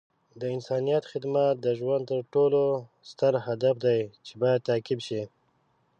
[0.39, 2.61] د انسانیت خدمت د ژوند تر ټولو
[3.09, 5.21] ستر هدف دی چې باید تعقیب شي.